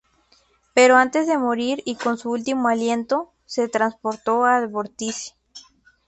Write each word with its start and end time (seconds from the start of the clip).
Pero 0.73 0.95
antes 0.95 1.27
de 1.27 1.37
morir 1.37 1.83
y 1.85 1.93
con 1.95 2.17
su 2.17 2.31
último 2.31 2.69
aliento, 2.69 3.31
se 3.45 3.67
transportó 3.67 4.45
al 4.45 4.67
Vórtice. 4.67 5.35